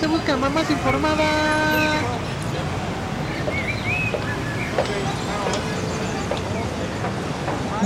[0.00, 2.00] se buscan mamás informadas.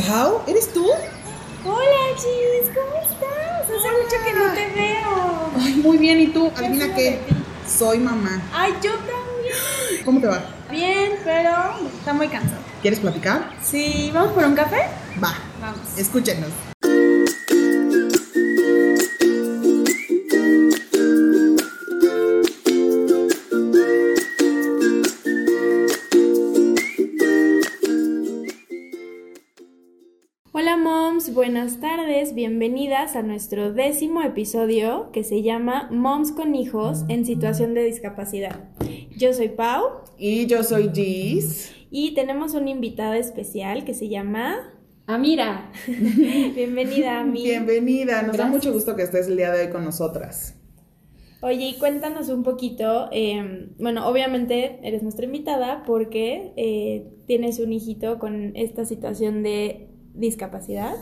[0.09, 0.87] Pau, ¿eres tú?
[1.65, 3.63] Hola, Chis, ¿cómo estás?
[3.65, 5.51] Hace mucho que no te veo.
[5.61, 6.53] Ay, muy bien, ¿y tú?
[6.53, 7.21] ¿Qué Adivina qué.
[7.67, 8.41] Soy mamá.
[8.53, 10.05] Ay, yo también.
[10.05, 10.45] ¿Cómo te va?
[10.71, 11.51] Bien, pero
[11.99, 12.61] está muy cansado.
[12.83, 13.51] ¿Quieres platicar?
[13.63, 14.83] Sí, ¿vamos por un café?
[15.23, 15.79] Va, Vamos.
[15.97, 16.51] escúchenos.
[32.33, 38.71] Bienvenidas a nuestro décimo episodio que se llama Moms con hijos en situación de discapacidad.
[39.19, 39.83] Yo soy Pau
[40.17, 41.73] Y yo soy Gis.
[41.91, 44.73] y tenemos una invitada especial que se llama...
[45.07, 45.71] Amira.
[45.87, 47.43] Bienvenida a mí.
[47.43, 50.55] Bienvenida, nos da mucho gusto que estés el día de hoy con nosotras.
[51.43, 57.73] Oye, y cuéntanos un poquito, eh, bueno, obviamente eres nuestra invitada porque eh, tienes un
[57.75, 60.95] hijito con esta situación de discapacidad.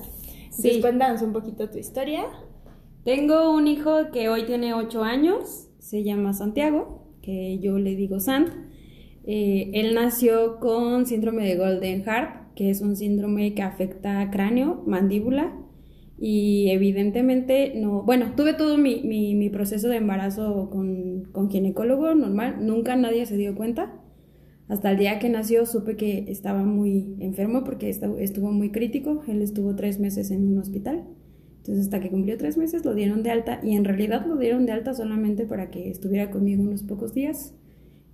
[0.52, 0.80] Entonces, Sí.
[0.80, 2.24] cuéntanos un poquito tu historia.
[3.04, 8.20] Tengo un hijo que hoy tiene 8 años, se llama Santiago, que yo le digo
[8.20, 8.50] Sant.
[9.24, 14.82] Eh, él nació con síndrome de Golden Heart, que es un síndrome que afecta cráneo,
[14.86, 15.56] mandíbula
[16.18, 22.14] y evidentemente no, bueno, tuve todo mi, mi- mi proceso de embarazo con, con ginecólogo
[22.14, 23.94] normal, nunca nadie se dio cuenta.
[24.72, 29.22] Hasta el día que nació supe que estaba muy enfermo porque estu- estuvo muy crítico,
[29.28, 31.04] él estuvo tres meses en un hospital.
[31.58, 34.66] Entonces hasta que cumplió tres meses lo dieron de alta y en realidad lo dieron
[34.66, 37.54] de alta solamente para que estuviera conmigo unos pocos días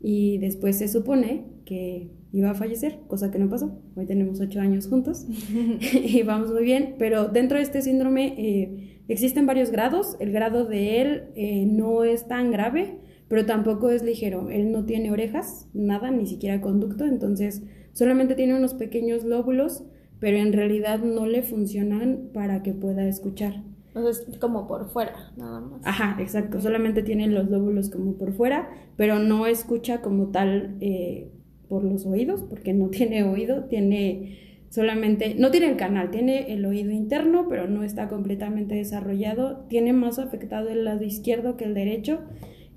[0.00, 3.80] y después se supone que iba a fallecer, cosa que no pasó.
[3.96, 5.26] Hoy tenemos ocho años juntos
[6.04, 10.16] y vamos muy bien, pero dentro de este síndrome eh, existen varios grados.
[10.20, 14.50] El grado de él eh, no es tan grave, pero tampoco es ligero.
[14.50, 17.62] Él no tiene orejas, nada, ni siquiera conducto, entonces
[17.92, 19.84] solamente tiene unos pequeños lóbulos,
[20.18, 23.62] pero en realidad no le funcionan para que pueda escuchar.
[23.94, 25.80] O sea, es como por fuera, nada más.
[25.84, 26.60] Ajá, exacto.
[26.60, 31.30] Solamente tiene los lóbulos como por fuera, pero no escucha como tal eh,
[31.68, 36.64] por los oídos, porque no tiene oído, tiene solamente, no tiene el canal, tiene el
[36.66, 39.66] oído interno, pero no está completamente desarrollado.
[39.68, 42.20] Tiene más afectado el lado izquierdo que el derecho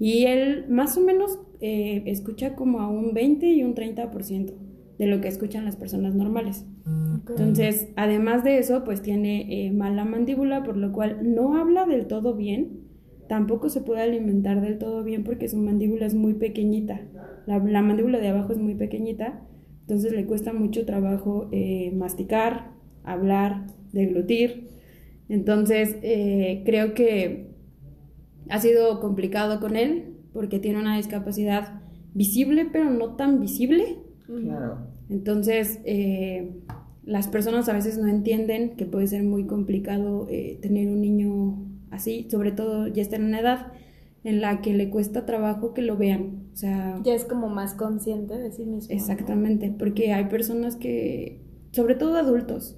[0.01, 4.51] y él más o menos eh, escucha como a un 20 y un 30%
[4.97, 6.66] de lo que escuchan las personas normales.
[7.29, 12.07] Entonces, además de eso, pues tiene eh, mala mandíbula, por lo cual no habla del
[12.07, 12.79] todo bien,
[13.29, 17.01] tampoco se puede alimentar del todo bien porque su mandíbula es muy pequeñita,
[17.45, 19.44] la, la mandíbula de abajo es muy pequeñita,
[19.81, 22.72] entonces le cuesta mucho trabajo eh, masticar,
[23.03, 24.69] hablar, deglutir.
[25.29, 27.50] Entonces, eh, creo que
[28.50, 31.81] ha sido complicado con él porque tiene una discapacidad
[32.13, 34.00] visible, pero no tan visible.
[34.25, 34.88] Claro.
[35.09, 36.62] Entonces, eh,
[37.03, 41.66] las personas a veces no entienden que puede ser muy complicado eh, tener un niño
[41.90, 43.74] así, sobre todo ya está en una edad
[44.24, 46.47] en la que le cuesta trabajo que lo vean.
[46.53, 48.90] O sea, Ya es como más consciente de sí mismo.
[48.90, 48.96] ¿no?
[48.96, 51.41] exactamente, porque hay personas que,
[51.72, 52.78] sobre todo adultos,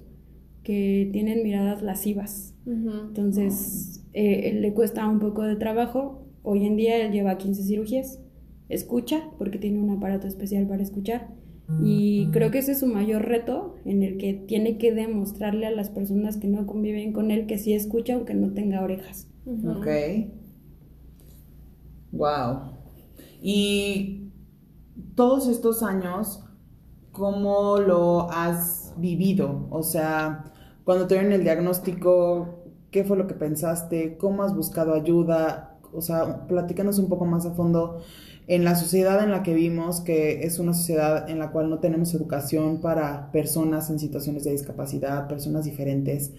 [0.62, 2.54] que tienen miradas lascivas.
[2.66, 6.26] Entonces, eh, le cuesta un poco de trabajo.
[6.42, 8.20] Hoy en día él lleva 15 cirugías.
[8.68, 11.34] Escucha, porque tiene un aparato especial para escuchar.
[11.82, 15.70] Y creo que ese es su mayor reto, en el que tiene que demostrarle a
[15.70, 19.28] las personas que no conviven con él que sí escucha, aunque no tenga orejas.
[19.46, 19.86] Ok.
[22.12, 22.72] Wow.
[23.40, 24.30] Y
[25.14, 26.44] todos estos años,
[27.12, 29.66] ¿cómo lo has vivido?
[29.70, 30.44] O sea,
[30.84, 32.63] cuando te dieron el diagnóstico,
[32.94, 34.16] ¿qué fue lo que pensaste?
[34.18, 35.80] ¿Cómo has buscado ayuda?
[35.92, 38.00] O sea, platícanos un poco más a fondo
[38.46, 41.80] en la sociedad en la que vimos, que es una sociedad en la cual no
[41.80, 46.34] tenemos educación para personas en situaciones de discapacidad, personas diferentes,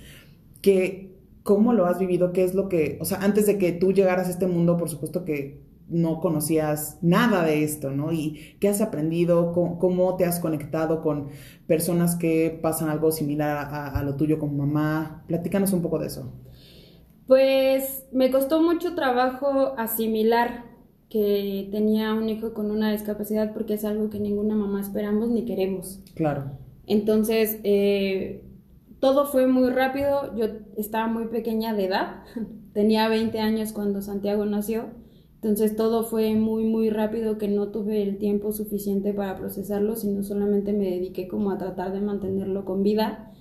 [0.61, 3.91] que cómo lo has vivido, qué es lo que, o sea, antes de que tú
[3.91, 8.11] llegaras a este mundo, por supuesto que no conocías nada de esto, ¿no?
[8.11, 11.29] Y qué has aprendido, cómo, cómo te has conectado con
[11.67, 15.23] personas que pasan algo similar a, a lo tuyo como mamá.
[15.27, 16.33] Platícanos un poco de eso.
[17.27, 20.65] Pues me costó mucho trabajo asimilar
[21.09, 25.45] que tenía un hijo con una discapacidad porque es algo que ninguna mamá esperamos ni
[25.45, 26.01] queremos.
[26.15, 26.51] Claro.
[26.87, 28.43] Entonces, eh,
[28.99, 30.35] todo fue muy rápido.
[30.35, 30.47] Yo
[30.77, 32.23] estaba muy pequeña de edad.
[32.73, 34.85] Tenía 20 años cuando Santiago nació.
[35.45, 40.23] Entonces todo fue muy, muy rápido que no tuve el tiempo suficiente para procesarlo, sino
[40.23, 43.31] solamente me dediqué como a tratar de mantenerlo con vida.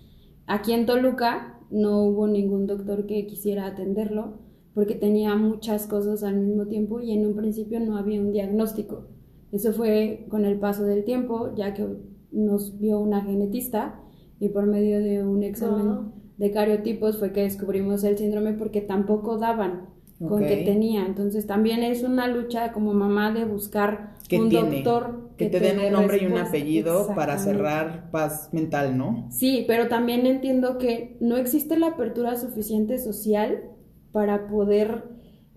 [0.46, 4.38] Aquí en Toluca no hubo ningún doctor que quisiera atenderlo.
[4.74, 9.06] porque tenía muchas cosas al mismo tiempo y en un principio no había un diagnóstico.
[9.50, 11.86] Eso fue con el paso del tiempo, ya que
[12.32, 13.98] nos vio una genetista
[14.38, 19.38] y por medio de un examen de cariotipos fue que descubrimos el síndrome porque tampoco
[19.38, 21.06] daban con que tenía.
[21.06, 24.76] Entonces también es una lucha como mamá de buscar ¿Qué un tiene?
[24.76, 29.26] doctor Que te den dé un nombre y un apellido para cerrar paz mental, ¿no?
[29.30, 33.64] Sí, pero también entiendo que no existe la apertura suficiente social
[34.12, 35.04] para poder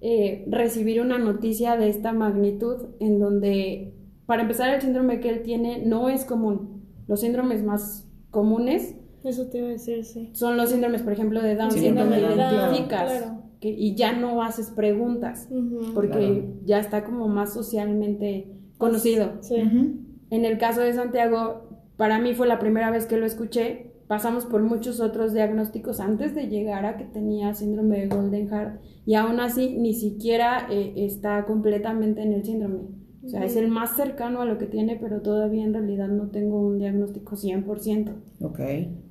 [0.01, 3.93] eh, recibir una noticia de esta magnitud en donde,
[4.25, 6.83] para empezar, el síndrome que él tiene no es común.
[7.07, 10.29] Los síndromes más comunes Eso te iba a decir, sí.
[10.33, 13.36] son los síndromes, por ejemplo, de Down, Sí, en donde síndrome de Down, claro.
[13.59, 15.93] Que- y ya no haces preguntas, Ujú.
[15.93, 16.43] porque Claro.
[16.65, 19.33] ya está como más socialmente conocido.
[19.41, 19.55] Sí.
[19.55, 19.95] Ujú.
[20.29, 23.93] En el caso de Santiago, para mí fue la primera vez que lo escuché.
[24.07, 28.79] Pasamos por muchos otros diagnósticos antes de llegar a que tenía síndrome de Golden Heart
[29.05, 32.79] y aún así ni siquiera eh, está completamente en el síndrome.
[33.25, 36.29] O sea, es el más cercano a lo que tiene, pero todavía en realidad no
[36.29, 38.13] tengo un diagnóstico 100%.
[38.41, 38.59] Ok.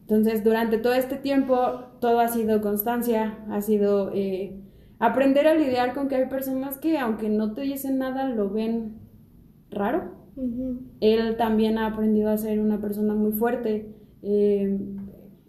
[0.08, 1.56] Entonces, durante todo este tiempo,
[2.00, 4.56] todo ha sido constancia, ha sido eh,
[5.00, 9.00] aprender a lidiar con que hay personas que, aunque no te dicen nada, lo ven
[9.68, 10.12] raro.
[11.00, 13.96] Él también ha aprendido a ser una persona muy fuerte.
[14.22, 14.78] Eh,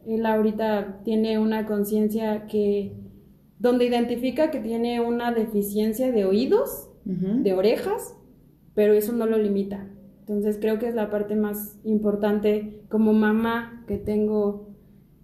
[0.07, 2.95] él ahorita tiene una conciencia que,
[3.59, 8.15] donde identifica que tiene una deficiencia de oídos, de orejas,
[8.73, 9.87] pero eso no lo limita.
[10.27, 14.67] Entonces creo que es la parte más importante como mamá que tengo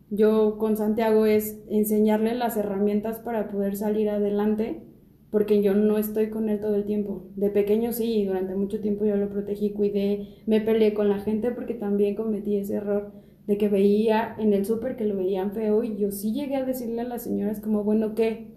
[0.10, 4.84] yo con Santiago es enseñarle las herramientas para poder salir adelante,
[5.32, 7.26] porque yo no estoy con él todo el tiempo.
[7.36, 11.50] De pequeño sí, durante mucho tiempo yo lo protegí, cuidé, me peleé con la gente
[11.50, 13.12] porque también cometí ese error
[13.48, 16.64] de que veía en el súper que lo veían feo y yo sí llegué a
[16.64, 18.54] decirle a las señoras como, bueno, ¿qué?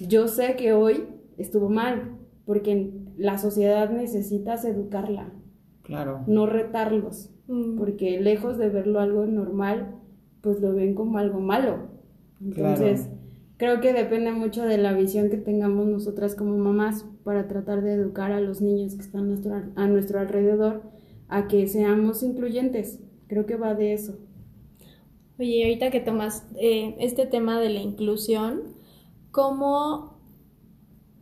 [0.00, 1.04] Yo sé que hoy
[1.36, 2.16] estuvo mal,
[2.46, 5.32] porque la sociedad necesitas educarla,
[5.82, 6.20] Claro.
[6.26, 7.76] no retarlos, Mm.
[7.76, 9.96] porque lejos de verlo algo normal,
[10.40, 11.88] pues lo ven como algo malo.
[12.40, 13.08] Entonces,
[13.56, 17.94] creo que depende mucho de la visión que tengamos nosotras como mamás para tratar de
[17.94, 20.82] educar a los niños que están a nuestro, a nuestro alrededor
[21.28, 23.00] a que seamos incluyentes.
[23.28, 24.18] Creo que va de eso.
[25.38, 28.62] Oye, ahorita que tomas eh, este tema de la inclusión,
[29.30, 30.18] ¿cómo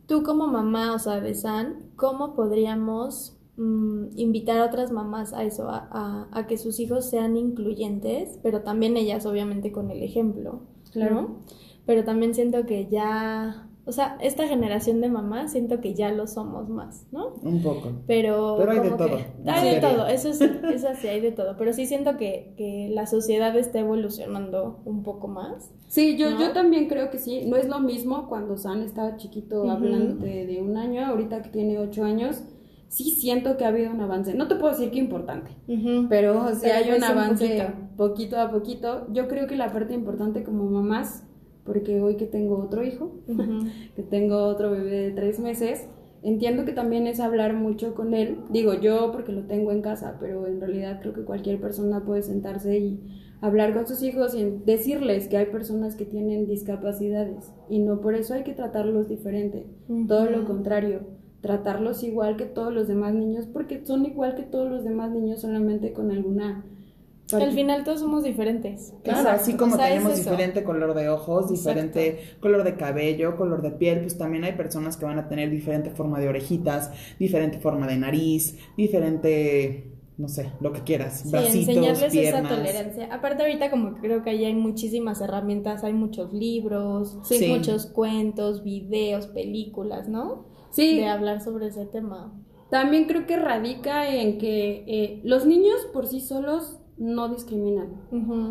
[0.07, 5.43] tú como mamá, o sea, de San, cómo podríamos mm, invitar a otras mamás a
[5.43, 10.01] eso, a, a- a que sus hijos sean incluyentes, pero también ellas obviamente con el
[10.03, 10.61] ejemplo,
[10.91, 11.15] Claro.
[11.15, 11.35] ¿no?
[11.85, 16.27] Pero también siento que ya, o sea, esta generación de mamás siento que ya lo
[16.27, 17.33] somos más, ¿no?
[17.41, 17.89] Un poco.
[18.07, 19.17] Pero, Pero hay de como todo,
[19.47, 21.55] hay de todo, eso sí, eso sí, hay de todo.
[21.57, 25.71] Pero sí siento que, que la sociedad está evolucionando un poco más.
[25.87, 26.39] Sí, yo, ¿No?
[26.39, 27.45] yo también creo que sí.
[27.47, 31.49] No es lo mismo cuando San estaba chiquito, hablando de, de un año, ahorita que
[31.49, 32.43] tiene ocho años.
[32.91, 34.33] Sí siento que ha habido un avance.
[34.33, 35.51] No te puedo decir que importante,
[36.09, 37.63] pero sí Pero hay pues un un avance poquito.
[37.95, 39.07] poquito a poquito.
[39.13, 41.25] Yo creo que la parte importante como mamás,
[41.63, 43.65] porque hoy que tengo otro hijo, Ujú.
[43.95, 45.87] que tengo otro bebé de tres meses,
[46.21, 48.39] entiendo que también es hablar mucho con él.
[48.49, 52.23] Digo yo porque lo tengo en casa, pero en realidad creo que cualquier persona puede
[52.23, 52.99] sentarse y
[53.39, 58.15] hablar con sus hijos y decirles que hay personas que tienen discapacidades y no por
[58.15, 59.65] eso hay que tratarlos diferente.
[60.09, 64.69] Todo lo contrario, tratarlos igual que todos los demás niños porque son igual que todos
[64.69, 66.65] los demás niños solamente con alguna...
[67.33, 68.93] Al final todos somos diferentes.
[69.03, 69.41] Claro, Exacto.
[69.41, 70.29] así como O sea, es tenemos eso.
[70.31, 74.97] diferente color de ojos, diferente color de cabello, color de piel, pues también hay personas
[74.97, 80.51] que van a tener diferente forma de orejitas, diferente forma de nariz, diferente, no sé,
[80.59, 82.43] lo que quieras, Sí, bracitos, enseñarles piernas.
[82.45, 83.13] esa tolerancia.
[83.13, 87.47] Aparte ahorita como que creo que ahí hay muchísimas herramientas, hay muchos libros, Sí.
[87.47, 90.50] muchos cuentos, videos, películas, ¿no?
[90.71, 92.33] Sí, De hablar sobre ese tema.
[92.69, 97.89] También creo que radica en que eh, los niños por sí solos no discriminan.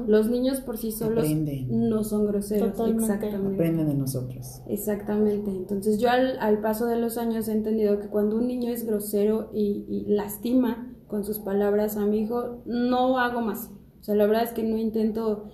[0.08, 1.88] Los niños por sí solos Aprenden.
[1.88, 2.72] no son groseros.
[2.72, 3.04] Totalmente.
[3.04, 3.54] Exactamente.
[3.54, 4.60] Aprenden de nosotros.
[4.66, 5.50] Exactamente.
[5.50, 8.84] Entonces yo al, al paso de los años he entendido que cuando un niño es
[8.84, 13.70] grosero y, y lastima con sus palabras a mi hijo, no hago más.
[14.00, 15.44] O sea, la verdad es que no intento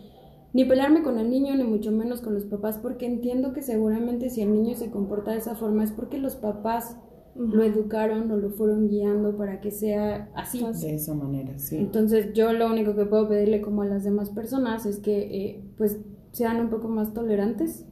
[0.56, 4.30] ni pelearme con el niño, ni mucho menos con los papás, porque entiendo que seguramente
[4.30, 6.96] si el niño se comporta de esa forma es porque los papás
[7.34, 10.64] lo educaron o lo fueron guiando para que sea así.
[10.80, 11.76] De esa manera, sí.
[11.76, 15.64] Entonces yo lo único que puedo pedirle como a las demás personas es que eh,
[15.76, 15.98] pues
[16.32, 17.84] sean un poco más tolerantes,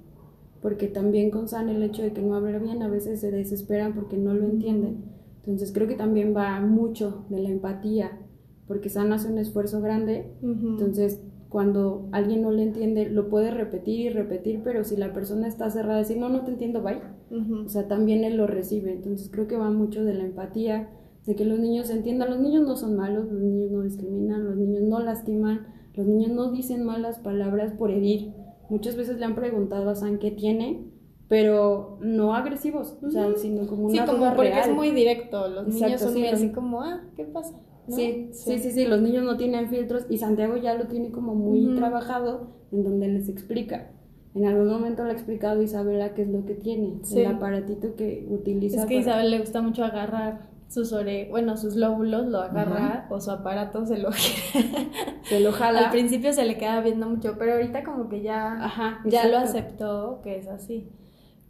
[0.62, 3.94] porque también con San el hecho de que no habla bien a veces se desesperan
[3.94, 5.04] porque no lo entienden.
[5.40, 8.22] Entonces creo que también va mucho de la empatía,
[8.66, 11.20] porque San hace un esfuerzo grande, entonces
[11.54, 15.70] cuando alguien no le entiende, lo puede repetir y repetir, pero si la persona está
[15.70, 16.98] cerrada, decir, no, no te entiendo, bye.
[17.30, 17.66] Ujú.
[17.66, 18.92] O sea, también él lo recibe.
[18.92, 20.88] Entonces creo que va mucho de la empatía,
[21.24, 22.30] de que los niños entiendan.
[22.30, 26.32] Los niños no son malos, los niños no discriminan, los niños no lastiman, los niños
[26.32, 28.32] no dicen malas palabras por herir.
[28.68, 30.90] Muchas veces le han preguntado a San qué tiene,
[31.28, 34.70] pero no agresivos, o sea, sino como Sí, una como duda porque real.
[34.70, 35.46] es muy directo.
[35.46, 37.54] Los niños Exacto, son sí, muy así como, ah, ¿qué pasa?
[37.86, 37.96] ¿No?
[37.96, 41.34] Sí, sí, sí, sí, los niños no tienen filtros y Santiago ya lo tiene como
[41.34, 43.90] muy trabajado en donde les explica.
[44.34, 47.20] En algún momento le ha explicado Isabela qué es lo que tiene, Sí.
[47.20, 48.80] el aparatito que utiliza.
[48.80, 51.28] Es que a Isabel le gusta mucho agarrar sus ore...
[51.30, 54.10] bueno, sus lóbulos, lo agarra o su aparato se lo
[55.24, 55.80] se lo jala.
[55.86, 59.36] Al principio se le queda viendo mucho, pero ahorita como que ya, Ajá, ya lo
[59.38, 60.88] aceptó que es así.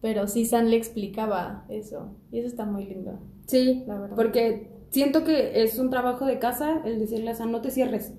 [0.03, 2.11] Pero sí, San le explicaba eso.
[2.31, 3.19] Y eso está muy lindo.
[3.47, 4.17] Sí, La verdad.
[4.17, 8.15] porque siento que es un trabajo de casa el decirle a San, no te cierres,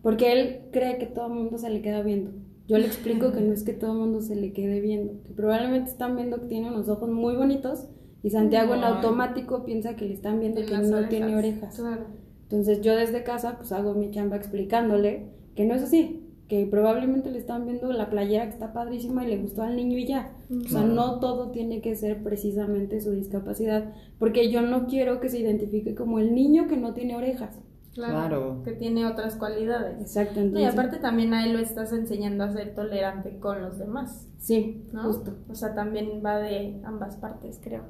[0.00, 2.32] porque él cree que todo el mundo se le queda viendo.
[2.66, 5.34] Yo le explico que no es que todo el mundo se le quede viendo, que
[5.34, 7.90] probablemente están viendo que tiene unos ojos muy bonitos
[8.22, 8.94] y Santiago en Ay.
[8.94, 11.76] automático piensa que le están viendo En que no tiene orejas.
[11.76, 12.06] Claro.
[12.44, 16.23] Entonces yo desde casa pues hago mi chamba explicándole que no es así,
[16.54, 19.98] que probablemente le están viendo la playera que está padrísima y le gustó al niño
[19.98, 20.30] y ya.
[20.48, 25.28] O sea, no todo tiene que ser precisamente su discapacidad, porque yo no quiero que
[25.28, 27.58] se identifique como el niño que no tiene orejas.
[27.92, 28.62] Claro, Claro.
[28.64, 30.00] Que tiene otras cualidades.
[30.00, 34.28] Exacto, y aparte también a él lo estás enseñando a ser tolerante con los demás,
[34.38, 35.04] sí, ¿no?
[35.04, 35.34] justo.
[35.48, 37.82] O sea, también va de ambas partes, creo.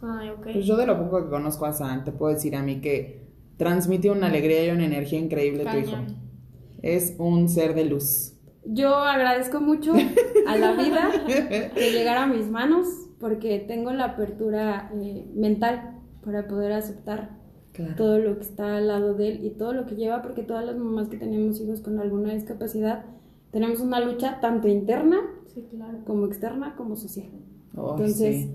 [0.00, 0.42] Ay, ok.
[0.52, 3.26] Pues yo de lo poco que conozco a San, te puedo decir a mí que
[3.56, 5.96] transmite una alegría y una energía increíble tu hijo.
[6.82, 8.34] Es un ser de luz.
[8.64, 9.92] Yo agradezco mucho
[10.46, 11.10] a la vida
[11.74, 12.86] que llegara a mis manos,
[13.18, 17.38] porque tengo la apertura eh, mental para poder aceptar
[17.72, 17.94] Claro.
[17.96, 20.64] todo lo que está al lado de él y todo lo que lleva, porque todas
[20.66, 23.04] las mamás que tenemos hijos con alguna discapacidad
[23.52, 25.18] tenemos una lucha tanto interna
[25.54, 25.98] Sí, claro.
[26.04, 27.28] como externa como social.
[27.76, 28.50] Oh, Entonces, sí.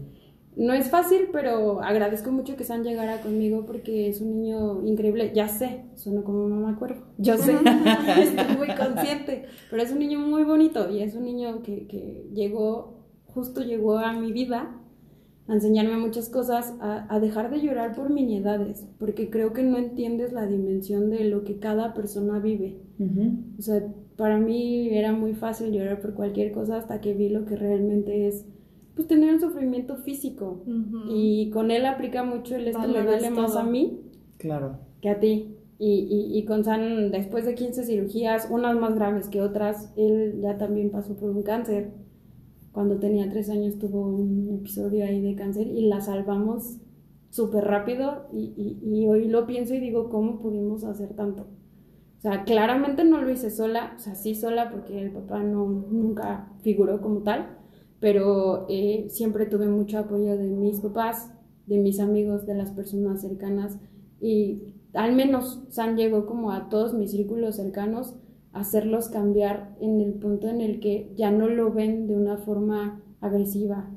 [0.55, 5.31] No es fácil, pero agradezco mucho que San llegara conmigo porque es un niño increíble.
[5.33, 7.03] Ya sé, suena como mamá cuervo.
[7.17, 7.53] Yo sé,
[8.19, 12.29] estoy muy consciente, pero es un niño muy bonito y es un niño que, que
[12.33, 14.81] llegó, justo llegó a mi vida
[15.47, 19.77] a enseñarme muchas cosas, a, a dejar de llorar por miniedades, porque creo que no
[19.77, 22.81] entiendes la dimensión de lo que cada persona vive.
[23.59, 23.85] O sea,
[24.15, 28.27] para mí era muy fácil llorar por cualquier cosa hasta que vi lo que realmente
[28.27, 28.45] es,
[28.95, 30.63] pues tener un sufrimiento físico.
[30.65, 30.99] Ujú.
[31.09, 33.59] Y con él aplica mucho el esto me Valoras duele más todo.
[33.59, 34.01] a mí
[34.37, 34.79] Claro.
[35.01, 35.57] que a ti.
[35.77, 40.39] Y, y, y con San, después de 15 cirugías, unas más graves que otras, él
[40.41, 41.91] ya también pasó por un cáncer.
[42.71, 46.77] Cuando tenía 3 años tuvo un episodio ahí de cáncer y la salvamos
[47.29, 51.47] súper rápido y, y, y hoy lo pienso y digo, ¿cómo pudimos hacer tanto?
[52.17, 55.65] O sea, claramente no lo hice sola, o sea, sí sola porque el papá no,
[55.91, 57.57] nunca figuró como tal,
[58.05, 61.31] pero eh, siempre tuve mucho apoyo de mis papás,
[61.65, 63.79] de mis amigos, de las personas cercanas
[64.21, 64.61] y
[64.93, 68.13] al menos San llegó como a todos mis círculos cercanos
[68.53, 72.37] a hacerlos cambiar en el punto en el que ya no lo ven de una
[72.37, 73.89] forma agresiva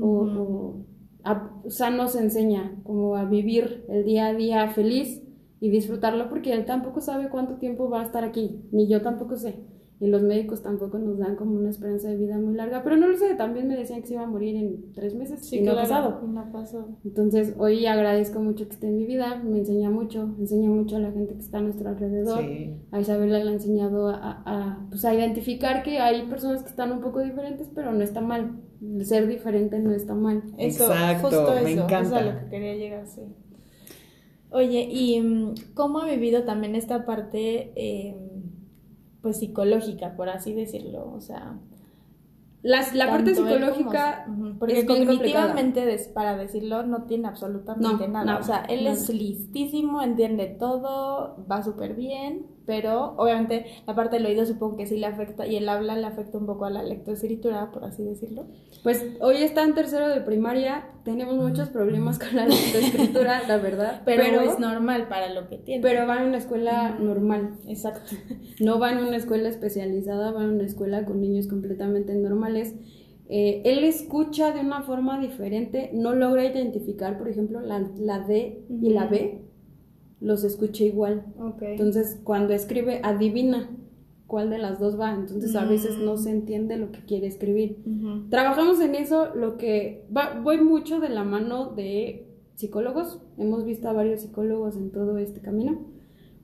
[0.00, 0.86] o, o
[1.24, 1.50] a-
[1.90, 5.22] nos enseña como a vivir el día a día feliz
[5.60, 9.36] y disfrutarlo porque él tampoco sabe cuánto tiempo va a estar aquí, ni yo tampoco
[9.36, 9.56] sé.
[10.00, 13.08] Y los médicos tampoco nos dan como una esperanza de vida muy larga, pero no
[13.08, 15.62] lo sé, también me decían que se iba a morir en tres meses Sí, y
[15.62, 16.20] no ha claro, pasado.
[16.24, 16.88] y no pasó.
[17.04, 21.00] Entonces, hoy agradezco mucho que esté en mi vida, me enseña mucho, enseña mucho a
[21.00, 22.44] la gente que está a nuestro alrededor.
[22.44, 22.76] Sí.
[22.92, 26.68] A Isabela le ha enseñado a, a- a, pues, a identificar que hay personas que
[26.70, 28.52] están un poco diferentes, pero no está mal.
[28.80, 30.44] El ser diferente no está mal.
[30.58, 32.00] Eso, Exacto, justo me eso, encanta.
[32.02, 33.22] eso es a lo que quería llegar, sí.
[34.50, 38.16] Oye, ¿y mm, cómo ha vivido también esta parte, eh,
[39.22, 41.12] pues psicológica, por así decirlo?
[41.14, 41.58] O sea,
[42.62, 44.26] Las- la parte como- psicológica
[44.58, 48.38] porque es cognitivamente, des- para decirlo, no tiene absolutamente No, nada.
[48.38, 54.26] o sea, él es listísimo, entiende todo, va súper bien, pero obviamente la parte del
[54.26, 56.82] oído supongo que sí le afecta, y el habla le afecta un poco a la
[56.82, 58.44] lectoescritura, por así decirlo.
[58.82, 64.02] Pues hoy está en tercero de primaria, tenemos muchos problemas con la escritura, la verdad.
[64.04, 65.82] Pero, pero, es normal para lo que tiene.
[65.82, 67.56] pero va en una escuela normal.
[67.66, 68.16] Exacto.
[68.60, 72.74] No va en una escuela especializada, va en una escuela con niños completamente normales.
[73.30, 78.66] Eh, él escucha de una forma diferente, no logra identificar, por ejemplo, la, la D
[78.68, 79.06] y la.
[79.06, 79.47] B,
[80.20, 81.24] los escucha igual.
[81.72, 83.70] Entonces, cuando escribe, adivina
[84.26, 85.14] cuál de las dos va.
[85.14, 86.18] Entonces, a veces no Mm.
[86.18, 87.78] se entiende lo que quiere escribir.
[88.30, 93.20] Trabajamos en eso, lo que va, voy mucho de la mano de psicólogos.
[93.38, 95.78] Hemos visto a varios psicólogos en todo este camino,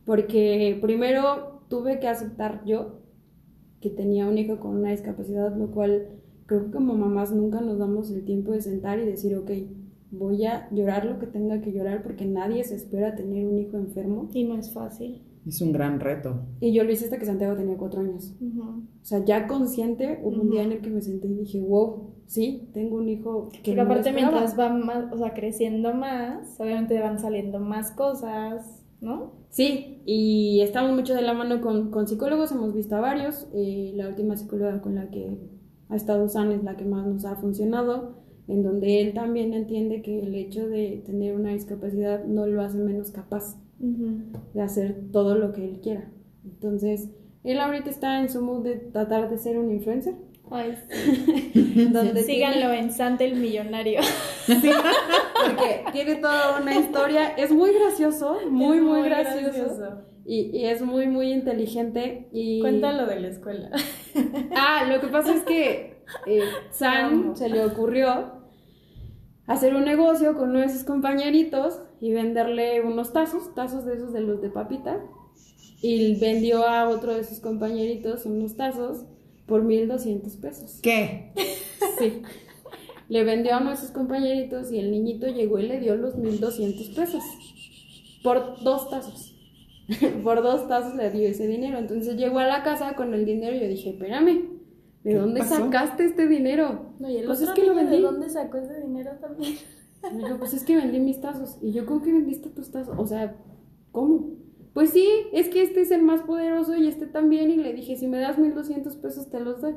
[0.05, 3.01] porque primero tuve que aceptar yo
[3.81, 6.09] que tenía un hijo con una discapacidad, lo cual
[6.47, 9.51] creo que como mamás nunca nos damos el tiempo de sentar y decir, ok,
[10.19, 13.77] voy a llorar lo que tenga que llorar porque nadie se espera tener un hijo
[13.77, 14.29] enfermo.
[14.33, 15.23] Y no es fácil.
[15.47, 16.41] Es un gran reto.
[16.61, 18.35] Y yo lo hice hasta que Santiago tenía cuatro años.
[18.41, 22.15] O sea, ya consciente, hubo un día en el que me senté y dije, wow,
[22.27, 24.31] sí, tengo un hijo que Porque no aparte esperaba".
[24.33, 29.33] mientras va más, o sea, creciendo más, obviamente van saliendo más cosas, ¿no?
[29.51, 33.47] Sí, y estamos mucho de la mano con, con psicólogos, hemos visto a varios.
[33.53, 35.39] eh, la última psicóloga con la que
[35.91, 40.03] ha estado San es la que más nos ha funcionado, en donde él también entiende
[40.03, 45.35] que el hecho de tener una discapacidad no lo hace menos capaz de hacer todo
[45.35, 46.09] lo que él quiera.
[46.45, 47.11] Entonces,
[47.43, 50.15] él ahorita está en su mood de tratar de ser un influencer.
[50.51, 51.89] Ay, sí.
[51.93, 54.01] Donde Síganlo en Santa el Millonario.
[54.47, 54.71] Sí,
[55.43, 57.29] porque tiene toda una historia.
[57.29, 59.41] Es muy gracioso, muy, muy, muy gracioso.
[59.41, 60.03] gracioso.
[60.27, 62.29] Y, y es muy, muy inteligente.
[62.31, 62.61] Y...
[62.61, 63.71] Cuéntalo de la escuela.
[64.55, 65.95] Ah, lo que pasa es que
[66.27, 68.34] eh, San se le ocurrió
[69.47, 74.13] hacer un negocio con uno de sus compañeritos y venderle unos tazos, tazos de esos
[74.13, 75.01] de los de papita.
[75.83, 79.05] Y vendió a otro de sus compañeritos unos tazos
[79.47, 80.81] por 1200 pesos.
[80.83, 81.33] ¿Qué?
[81.99, 82.23] Sí.
[83.09, 86.17] Le vendió a uno de sus compañeritos y el niñito llegó y le dio los
[86.17, 87.23] 1200 pesos.
[88.23, 89.35] Por dos tazos.
[90.25, 91.79] Por dos tazos le dio ese dinero.
[91.79, 94.54] Entonces llegó a la casa con el dinero y yo dije, espérame,
[95.05, 95.71] ¿de ¿Qué dónde pasó?
[95.71, 96.95] saste este dinero?
[96.99, 97.97] No, y el Pues otro es que lo niño, vendí.
[97.97, 99.55] ¿De dónde sacó ese dinero también?
[100.13, 101.59] Me dijo, pues es que vendí mis tazos.
[101.63, 102.95] Y yo, ¿cómo que vendiste tus tazos?
[102.99, 103.37] O sea,
[103.93, 104.33] ¿cómo?
[104.75, 107.51] Pues sí, es que este es el más poderoso y este también.
[107.51, 109.75] Y le dije, si me das 1200 pesos, te los doy.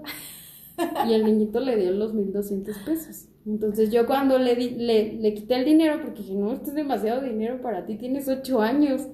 [1.07, 3.29] Y el niñito le dio los 1200 pesos.
[3.45, 6.75] Entonces yo cuando le, di- le, le quité el dinero, porque dije, no, esto es
[6.75, 9.07] demasiado dinero para ti, tienes 8 años.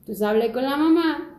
[0.00, 1.33] Entonces hablé con la mamá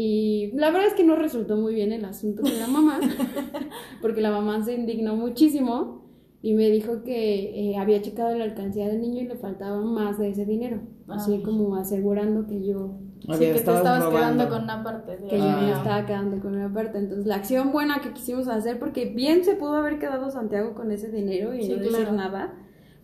[0.00, 3.00] y la verdad es que no resultó muy bien el asunto con la mamá,
[4.02, 6.04] porque la mamá se indignó muchísimo
[6.40, 10.18] y me dijo que eh, había checado la alcancía del niño y le faltaba más
[10.18, 14.10] de ese dinero, así como asegurando que yo Sí, que te estabas robando.
[14.12, 15.60] quedando con una parte de que yo Ah.
[15.60, 16.98] me estaba quedando con una parte.
[16.98, 20.92] Entonces, la acción buena que quisimos hacer, porque bien se pudo haber quedado Santiago con
[20.92, 22.12] ese dinero y Sí, no decir claro.
[22.12, 22.54] nada,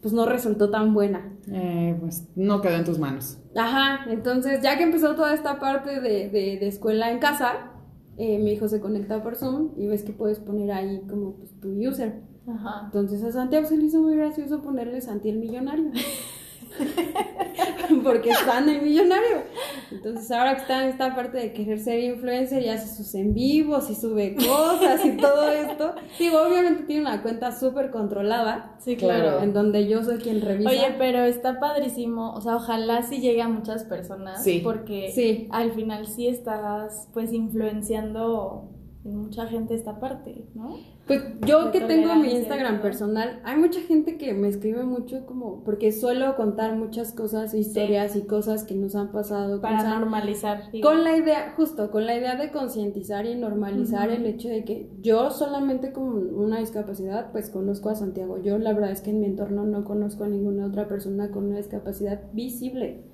[0.05, 1.33] pues no resultó tan buena.
[1.51, 3.39] Eh, pues no quedó en tus manos.
[3.57, 7.73] Ajá, entonces ya que empezó toda esta parte de, de- de escuela en casa,
[8.19, 11.59] eh, mi hijo se conecta por Zoom y ves que puedes poner ahí como pues,
[11.59, 12.21] tu user.
[12.47, 12.83] Ajá.
[12.85, 15.91] Entonces a Santiago se le hizo muy gracioso ponerle Santi el millonario.
[18.03, 19.43] Porque están el millonario.
[19.91, 23.33] Entonces ahora que está en esta parte de querer ser influencer y hace sus en
[23.35, 25.95] vivos y sube cosas y todo esto.
[26.19, 29.41] Digo, obviamente tiene una cuenta súper controlada Sí, Claro.
[29.43, 30.69] en donde yo soy quien revisa.
[30.71, 34.61] Oye, pero está padrísimo, o sea, ojalá sí llegue a muchas personas, Sí.
[34.63, 35.49] porque Sí.
[35.51, 38.74] al final sí estás pues influenciando en
[39.05, 40.77] mucha gente esta parte, ¿no?
[41.07, 45.27] Pues yo de que tengo mi Instagram personal, hay mucha gente que me escribe mucho
[45.27, 49.61] como, porque suelo contar muchas cosas, historias y cosas que nos han pasado.
[49.61, 50.71] Para normalizar.
[50.73, 50.89] digo.
[50.89, 54.91] Con la idea, justo, con la idea de concientizar y normalizar el hecho de que
[55.03, 58.43] yo solamente con una discapacidad, pues conozco a Santiago.
[58.43, 61.45] Yo la verdad es que en mi entorno no conozco a ninguna otra persona con
[61.45, 63.05] una discapacidad visible,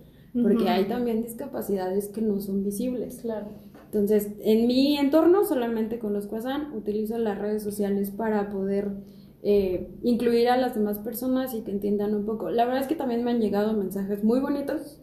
[0.41, 3.23] porque hay también discapacidades que no son visibles.
[3.23, 3.49] Claro.
[3.93, 8.93] Entonces, en mi entorno solamente conozco a San, utilizo las redes sociales para poder
[9.43, 12.51] eh, incluir a las demás personas y que entiendan un poco.
[12.51, 15.01] La verdad es que también me han llegado mensajes muy bonitos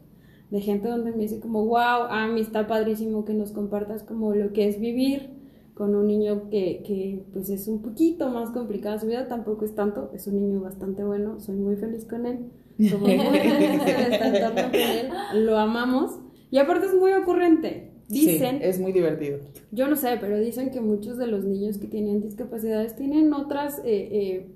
[0.52, 4.34] de gente donde me dice como, wow, a mí está padrísimo que nos compartas como
[4.34, 5.32] lo que es vivir
[5.74, 9.76] con un niño que, que pues es un poquito más complicada su vida, tampoco es
[9.76, 12.52] tanto, es un niño bastante bueno, soy muy feliz con él,
[12.90, 15.10] somos muy felices de estar con él,
[15.46, 16.20] lo amamos
[16.52, 17.97] y aparte es muy ocurrente.
[18.10, 19.40] Dicen, Sí, es muy divertido.
[19.72, 23.80] yo no sé, pero dicen que muchos de los niños que tienen discapacidades tienen otras,
[23.80, 24.56] eh, eh,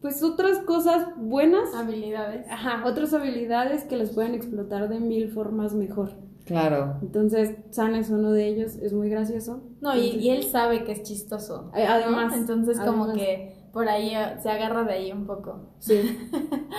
[0.00, 2.46] pues otras cosas buenas, Habilidades.
[2.48, 6.10] ajá, otras habilidades que les pueden explotar de mil formas mejor.
[6.44, 6.96] Claro.
[7.02, 9.62] Entonces, San es uno de ellos, es muy gracioso.
[9.80, 11.70] No, y, Entonces, y él sabe que es chistoso.
[11.72, 12.38] Además, ¿no?
[12.38, 15.70] Entonces como que por ahí eh, se agarra de ahí un poco.
[15.78, 16.00] Sí.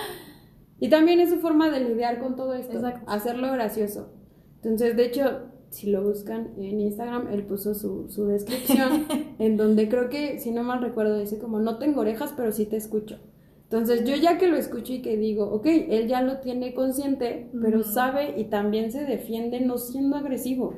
[0.80, 3.10] y también es su forma de lidiar con todo esto, Exacto.
[3.10, 4.12] hacerlo gracioso.
[4.56, 5.42] Entonces, de hecho,
[5.74, 9.06] si lo buscan en Instagram, él puso su, su descripción,
[9.38, 12.64] en donde creo que, si no mal recuerdo, dice como, no tengo orejas, pero sí
[12.66, 13.18] te escucho.
[13.64, 17.48] Entonces, yo ya que lo escucho y que digo, ok, él ya lo tiene consciente,
[17.60, 20.74] pero sabe y también se defiende no siendo agresivo.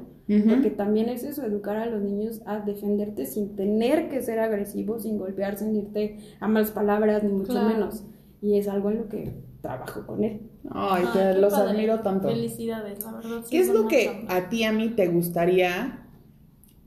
[0.48, 4.98] Porque también es eso, educar a los niños a defenderte sin tener que ser agresivo,
[4.98, 7.68] sin golpear, sin irte a malas palabras, ni mucho Claro.
[7.68, 8.04] menos.
[8.42, 10.40] Y es algo en lo que trabajo con él.
[10.70, 11.70] Ay, Ay, te qué los padre.
[11.70, 12.29] admiro tanto.
[12.29, 13.40] Felicidades, la verdad.
[13.44, 16.07] sí ¿Qué es lo que a ti, a mí, te gustaría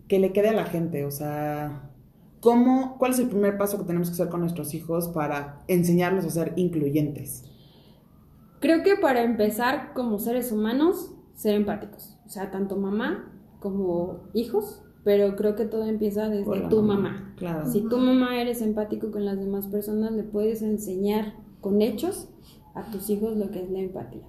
[0.07, 1.91] que le quede a la gente, o sea,
[2.39, 6.25] ¿cómo, ¿cuál es el primer paso que tenemos que hacer con nuestros hijos para enseñarlos
[6.25, 7.43] a ser incluyentes?
[8.59, 12.17] Creo que para empezar, como seres humanos, ser empáticos.
[12.25, 17.33] O sea, tanto mamá como hijos, pero creo que todo empieza desde tu mamá, mamá.
[17.37, 17.71] claro.
[17.71, 22.29] Si tu mamá eres empático con las demás personas, le puedes enseñar con hechos
[22.73, 24.23] a tus hijos lo que es la empatía.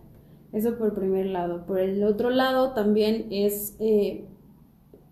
[0.52, 1.64] Eso por primer lado.
[1.66, 4.26] Por el otro lado también es, eh,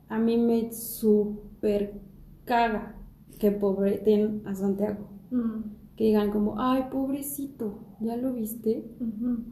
[0.09, 2.01] a mí me super
[2.45, 2.97] caga
[3.38, 5.07] que pobreten a Santiago.
[5.97, 8.85] Que digan como, ay, pobrecito, ¿ya lo viste?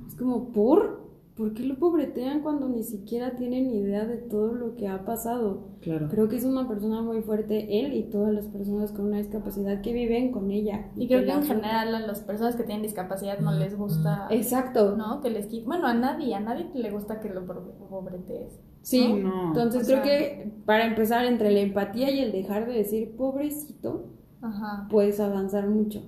[0.06, 1.05] Es como, ¿por?
[1.36, 5.68] ¿Por qué lo pobretean cuando ni siquiera tienen idea de todo lo que ha pasado?
[5.82, 6.08] Claro.
[6.08, 9.82] Creo que es una persona muy fuerte, él y todas las personas con una discapacidad
[9.82, 10.90] que viven con ella.
[10.96, 14.96] Y creo que en general a las personas que tienen discapacidad no les gusta, Exacto.
[14.96, 15.20] ¿no?
[15.20, 15.66] Que les quite.
[15.66, 18.58] Bueno, a nadie, a nadie le gusta que lo pobre- pobretees.
[18.80, 19.48] Sí, No.
[19.48, 23.14] entonces O creo sea- que para empezar, entre la empatía y el dejar de decir
[23.14, 24.06] pobrecito,
[24.40, 24.86] Ajá.
[24.90, 26.02] puedes avanzar mucho.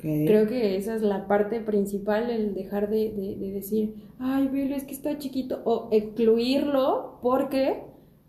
[0.00, 4.74] Creo que esa es la parte principal, el dejar de, de- de decir, ay, velo,
[4.74, 7.82] es que está chiquito, o excluirlo porque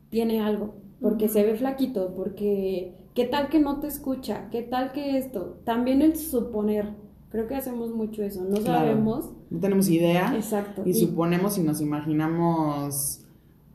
[0.10, 4.92] tiene algo, porque se ve flaquito, porque qué tal que no te escucha, qué tal
[4.92, 5.60] que esto.
[5.64, 6.90] También el suponer,
[7.30, 8.80] creo que hacemos mucho eso, no Claro.
[8.80, 9.30] sabemos.
[9.50, 10.84] No tenemos idea Exacto.
[10.86, 13.26] y y- suponemos y nos imaginamos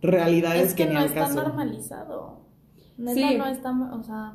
[0.03, 1.35] realidades Es que que, ni no al está caso.
[1.43, 2.41] normalizado.
[2.99, 3.37] Neta, Sí.
[3.39, 4.35] no está, o sea,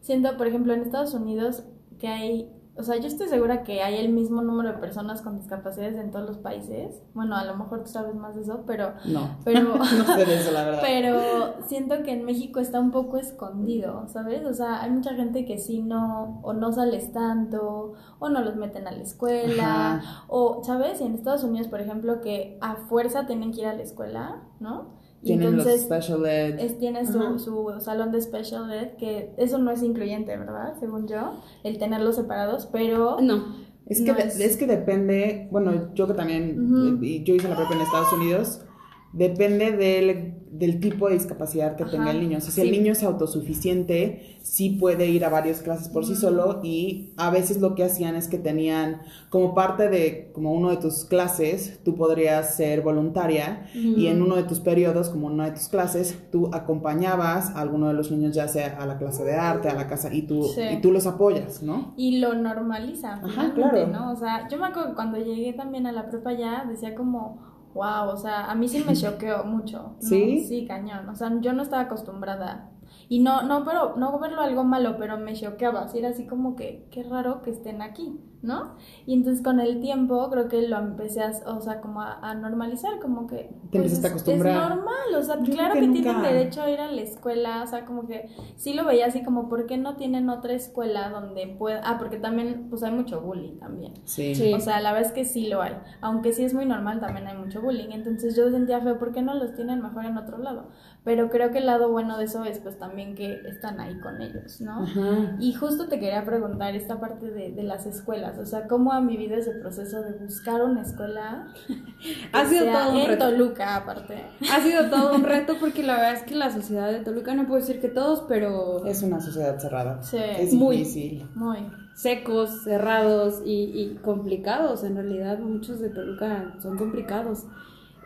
[0.00, 1.64] siento, por ejemplo, en Estados Unidos
[1.98, 2.48] que hay,
[2.80, 6.10] o sea, yo estoy segura que hay el mismo número de personas con discapacidades en
[6.10, 7.02] todos los países.
[7.14, 9.36] Bueno, a lo mejor tú sabes más de eso, pero, No.
[9.44, 10.80] pero, no sé de eso, la verdad.
[10.82, 14.44] pero siento que en México está un poco escondido, ¿sabes?
[14.44, 18.56] O sea, hay mucha gente que sí no, o no sales tanto, o no los
[18.56, 20.24] meten a la escuela, Ajá.
[20.28, 21.00] o, ¿sabes?
[21.00, 24.42] Y en Estados Unidos, por ejemplo, que a fuerza tienen que ir a la escuela,
[24.58, 24.98] ¿no?
[25.22, 26.58] Y Tienen los entonces special ed.
[26.60, 30.74] es, tiene su, su salón de special ed, que eso no es incluyente, ¿verdad?
[30.80, 33.20] Según yo, el tenerlos separados, pero...
[33.20, 33.54] No,
[33.86, 34.56] Es que, No de- es- es...
[34.56, 38.64] que depende, bueno, yo que también, yo hice la propia en Estados Unidos,
[39.12, 42.38] depende del, del tipo de discapacidad que Ajá, tenga el niño.
[42.38, 42.66] O sea, si sí.
[42.66, 47.30] el niño es autosuficiente, sí puede ir a varias clases por sí solo y a
[47.30, 51.80] veces lo que hacían es que tenían como parte de, como uno de tus clases,
[51.84, 56.18] tú podrías ser voluntaria y en uno de tus periodos, como una de tus clases,
[56.30, 59.74] tú acompañabas a alguno de los niños ya sea a la clase de arte, a
[59.74, 60.62] la casa, y tú, Sí.
[60.72, 61.94] y tú los apoyas, ¿no?
[61.96, 63.86] Y lo normaliza, Ajá, claro.
[63.88, 64.12] ¿no?
[64.12, 67.49] O sea, yo me acuerdo que cuando llegué también a la prepa ya, decía como,
[67.74, 69.96] wow, o sea, a mí sí me choqueó mucho.
[70.00, 70.08] ¿no?
[70.08, 70.44] ¿Sí?
[70.44, 71.08] Sí, cañón.
[71.08, 72.70] O sea, yo no estaba acostumbrada.
[73.08, 75.82] Y no, no, pero, no verlo algo malo, pero me choqueaba.
[75.82, 78.74] Así era así como que, qué raro que estén aquí, ¿no?
[79.06, 82.34] Y entonces con el tiempo creo que lo empecé a, o sea, como a, a
[82.34, 83.50] normalizar, como que...
[83.70, 84.54] Te a es- acostumbrar.
[84.54, 87.02] Es normal, o sea, Yo claro que, que tienen nunca- derecho a ir a la
[87.02, 90.52] escuela, o sea, como que sí lo veía así como, ¿por qué no tienen otra
[90.54, 91.80] escuela donde pueda...
[91.84, 93.92] Ah, porque también, pues hay mucho bullying también.
[94.04, 94.34] Sí.
[94.34, 94.54] Sí.
[94.54, 95.74] O sea, la verdad es que sí lo hay.
[96.00, 97.90] Aunque sí es muy normal, también hay mucho bullying.
[97.90, 100.68] Entonces yo sentía feo, ¿por qué no los tienen mejor en otro lado?
[101.04, 104.20] Pero creo que el lado bueno de eso es pues también que están ahí con
[104.20, 104.82] ellos, ¿no?
[104.82, 105.36] Ajá.
[105.40, 109.06] Y justo te quería preguntar esta parte de, de las escuelas, o sea, ¿cómo han
[109.06, 111.48] vivido ese proceso de buscar una escuela?
[112.32, 113.30] Ha sido sea todo un en reto.
[113.30, 114.24] Toluca, aparte.
[114.50, 117.46] ha sido todo un reto porque la verdad es que la sociedad de Toluca, no
[117.46, 120.02] puedo decir que todos, pero Es una sociedad cerrada.
[120.02, 120.16] Sí.
[120.18, 120.78] Es Muy.
[120.78, 121.28] difícil.
[121.34, 121.58] Muy.
[121.94, 124.82] secos, cerrados y, y complicados.
[124.84, 127.44] En realidad, muchos de Toluca son complicados.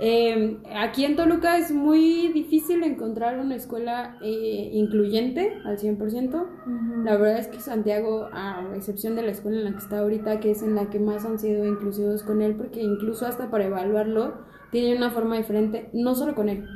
[0.00, 6.34] Eh, aquí en Toluca es muy difícil encontrar una escuela eh, incluyente al 100%.
[6.34, 7.04] Ujú.
[7.04, 10.40] La verdad es que Santiago, a excepción de la escuela en la que está ahorita,
[10.40, 13.66] que es en la que más han sido inclusivos con él, porque incluso hasta para
[13.66, 14.34] evaluarlo
[14.72, 16.66] tiene una forma diferente, no solo con él,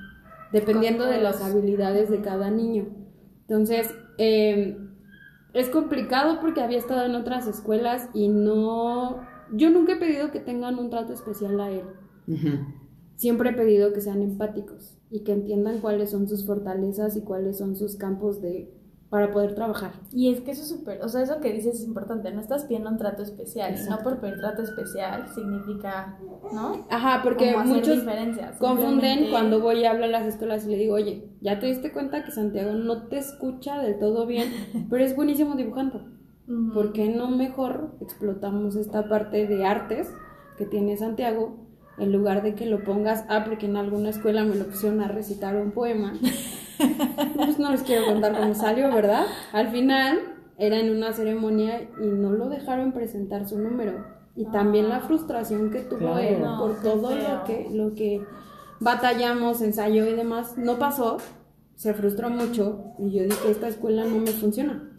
[0.53, 2.87] dependiendo Con de las habilidades de cada niño.
[3.49, 4.79] Entonces, eh,
[5.55, 9.27] es complicado porque había estado en otras escuelas y no...
[9.51, 11.85] Yo nunca he pedido que tengan un trato especial a él.
[12.29, 12.78] Ujú.
[13.19, 17.59] Siempre he pedido que sean empáticos y que entiendan cuáles son sus fortalezas y cuáles
[17.59, 18.73] son sus campos de
[19.11, 19.91] para poder trabajar.
[20.13, 22.65] Y es que eso es súper, o sea, eso que dices es importante, no estás
[22.65, 24.05] pidiendo un trato especial, y no Exacto.
[24.05, 26.17] por pedir trato especial significa,
[26.53, 26.87] ¿no?
[26.91, 30.95] Ajá, porque muchos diferencias, confunden cuando voy a hablar a las escuelas y le digo,
[30.95, 34.53] oye, ya te diste cuenta que Santiago no te escucha del todo bien,
[34.91, 36.07] pero es buenísimo dibujando.
[36.47, 36.73] Ujú.
[36.73, 40.13] ¿Por qué no mejor explotamos esta parte de artes
[40.57, 41.68] que tiene Santiago
[42.01, 45.09] en lugar de que lo pongas, ah, porque en alguna escuela me lo pusieron a
[45.09, 46.13] recitar un poema?
[47.37, 49.27] Pues no les quiero contar cómo salió, ¿verdad?
[49.53, 50.19] Al final
[50.59, 54.05] era en una ceremonia y no lo dejaron presentar su número.
[54.37, 56.19] Y también la frustración que tuvo Claro.
[56.21, 58.23] él No, por todo lo que, lo que
[58.81, 61.17] batallamos, ensayó y demás, no pasó.
[61.75, 64.91] se frustró mucho y yo dije, esta escuela no me funciona.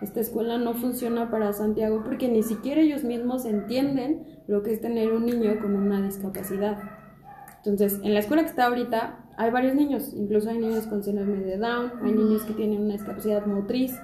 [0.00, 4.80] Esta escuela no funciona para Santiago porque ni siquiera ellos mismos entienden lo que es
[4.80, 6.78] tener un niño con una discapacidad.
[7.58, 11.38] Entonces, en la escuela que está ahorita hay varios niños, incluso hay niños con síndrome
[11.38, 14.00] de Down, hay niños que tienen una discapacidad motriz,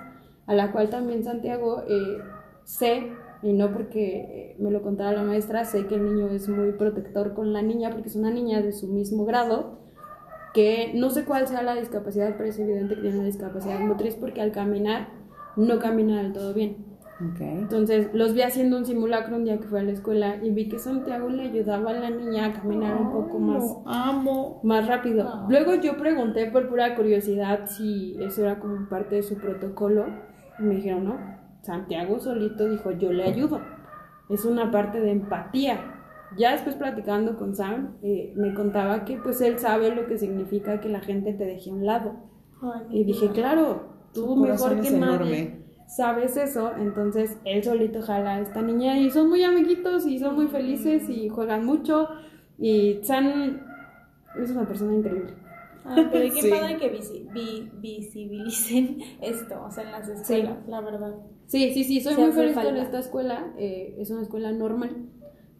[0.46, 2.18] a la cual también Santiago eh,
[2.64, 3.10] sé,
[3.42, 7.34] y no porque me lo contara la maestra, sé que el niño es muy protector
[7.34, 9.80] con la niña porque es una niña de su mismo grado,
[10.52, 14.14] que no sé cuál sea la discapacidad, pero es evidente que tiene una discapacidad motriz
[14.14, 15.08] porque al caminar
[15.56, 16.93] no camina del todo bien.
[17.32, 17.58] Okay.
[17.58, 20.68] Entonces los vi haciendo un simulacro un día que fue a la escuela y vi
[20.68, 24.60] que Santiago le ayudaba a la niña a caminar un poco más, amo.
[24.64, 25.46] más rápido.
[25.48, 30.06] Luego yo pregunté por pura curiosidad si eso era como parte de su protocolo
[30.58, 31.18] y me dijeron, no,
[31.62, 33.60] Santiago solito dijo, yo le ayudo.
[34.28, 35.78] Es una parte de empatía.
[36.36, 40.80] Ya después platicando con Sam, eh, me contaba que pues él sabe lo que significa
[40.80, 42.12] que la gente te deje a un lado.
[42.90, 45.63] Y dije, claro, tú mejor que nadie.
[45.86, 50.34] Sabes eso, entonces él solito jala a esta niña y son muy amiguitos y son
[50.34, 52.08] muy felices y juegan mucho
[52.58, 53.62] y San
[54.42, 55.34] es una persona increíble.
[55.84, 56.50] Ah, pero qué Sí.
[56.50, 61.14] padre que visi- vi- visibilicen esto, o sea, en las escuelas, la verdad.
[61.46, 65.10] Sí, sí, sí, soy Sí muy feliz con esta escuela, eh, es una escuela normal,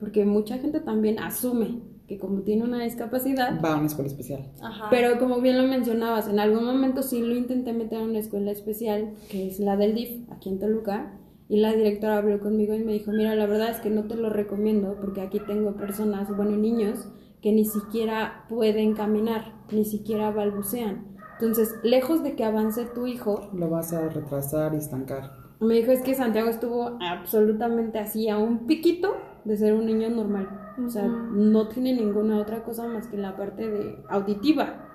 [0.00, 4.46] porque mucha gente también asume que como tiene una discapacidad, Va a una escuela especial.
[4.62, 4.86] Ajá.
[4.90, 8.50] Pero como bien lo mencionabas, en algún momento sí lo intenté meter a una escuela
[8.50, 11.12] especial, que es la del DIF, aquí en Toluca,
[11.48, 14.16] y la directora habló conmigo y me dijo, mira, la verdad es que no te
[14.16, 17.08] lo recomiendo porque aquí tengo personas, bueno, niños,
[17.42, 21.06] que ni siquiera pueden caminar, ni siquiera balbucean.
[21.38, 25.32] Entonces, lejos de que avance tu hijo, Lo vas a retrasar y estancar.
[25.60, 29.14] me dijo es que Santiago estuvo absolutamente así, a un piquito
[29.44, 30.48] de ser un niño normal.
[30.84, 34.88] O sea, no tiene ninguna otra cosa más que la parte de auditiva.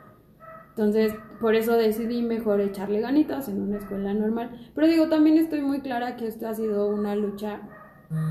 [0.69, 4.71] Entonces, por eso decidí mejor echarle ganitas en una escuela normal.
[4.75, 7.61] Pero digo, también estoy muy clara que esto ha sido una lucha,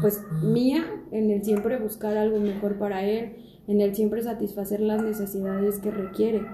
[0.00, 5.02] pues, mía, en el siempre buscar algo mejor para él, en el siempre satisfacer las
[5.02, 6.46] necesidades que requiere.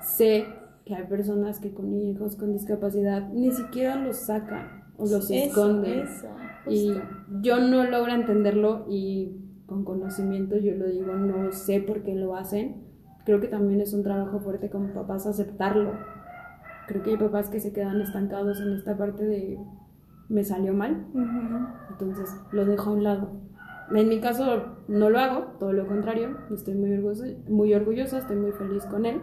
[0.00, 0.46] Sé
[0.84, 5.34] que hay personas que con hijos con discapacidad ni siquiera los sacan o los Eso,
[5.34, 6.00] esconden.
[6.00, 6.28] eso,
[6.66, 6.94] Y
[7.40, 12.36] yo no logro entenderlo y con conocimiento yo lo digo, no sé por qué lo
[12.36, 12.84] hacen.
[13.24, 15.92] Creo que también es un trabajo fuerte como papás aceptarlo.
[16.86, 19.58] Creo que hay papás que se quedan estancados en esta parte de
[20.28, 21.66] me salió mal, Ujú.
[21.90, 23.30] entonces lo dejo a un lado.
[23.94, 28.36] En mi caso no lo hago, todo lo contrario, estoy muy orgullosa, muy orgullosa, estoy
[28.36, 29.20] muy feliz con él,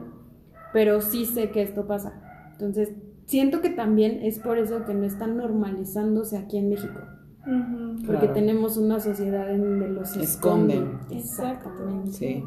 [0.71, 2.21] pero sí sé que esto pasa.
[2.52, 2.93] Entonces,
[3.25, 6.99] siento que también es por eso que no están normalizándose aquí en México.
[7.43, 8.34] Porque Claro.
[8.34, 10.99] tenemos una sociedad en donde los Esconden.
[11.10, 11.17] esconden.
[11.19, 12.12] Exactamente.
[12.12, 12.43] Sí.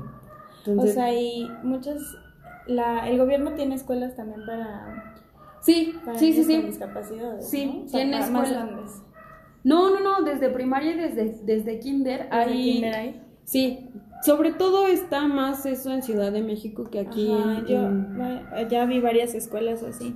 [0.67, 1.99] Entonces, o sea, y muchas,
[2.67, 5.15] la, el gobierno tiene escuelas también para,
[5.61, 6.63] sí, para sí, sí, con sí.
[6.63, 7.85] discapacidades, Sí, ¿no?
[7.85, 9.03] O sea, tiene para más grandes.
[9.65, 12.63] No, no, no, desde primaria y desde, desde kinder Desde hay...
[12.73, 13.23] kinder hay.
[13.45, 13.91] Sí,
[14.25, 18.69] sobre todo está más eso en Ciudad de México que aquí Ajá, en- yo en-
[18.71, 20.15] ya vi varias escuelas así,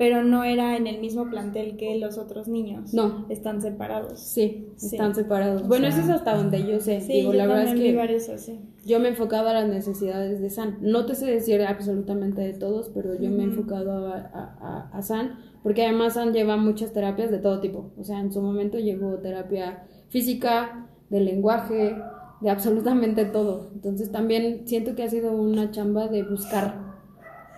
[0.00, 2.94] pero no era en el mismo plantel que los otros niños.
[2.94, 3.26] No.
[3.28, 4.18] Están separados.
[4.18, 4.86] Sí, Sí.
[4.96, 5.68] están separados.
[5.68, 7.02] Bueno, eso es hasta donde yo sé.
[7.02, 8.58] Sí, Digo, yo la verdad es que así.
[8.86, 10.78] yo me he enfocado a las necesidades de San.
[10.80, 14.56] No te sé decir absolutamente de todos, pero yo me he enfocado a, a-
[14.92, 17.90] a- a San, porque además San lleva muchas terapias de todo tipo.
[17.98, 21.94] O sea, en su momento llevó terapia física, de lenguaje,
[22.40, 23.68] de absolutamente todo.
[23.74, 26.89] Entonces también siento que ha sido una chamba de buscar,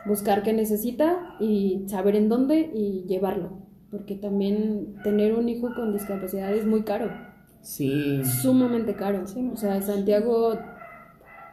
[0.07, 3.59] buscar qué necesita y saber en dónde y llevarlo.
[3.91, 7.11] Porque también tener un hijo con discapacidad es muy caro
[7.61, 8.23] Sí.
[8.25, 9.27] sumamente caro.
[9.27, 9.51] Sí.
[9.53, 10.55] O sea, Santiago,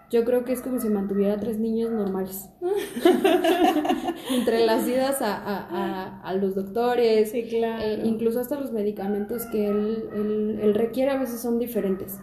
[0.09, 2.49] yo creo que es como si mantuviera tres niños normales.
[4.33, 7.83] Entre las idas a, a- a- a los doctores, Sí, claro.
[7.83, 12.17] eh, incluso hasta los medicamentos que él, él- él requiere a veces son diferentes.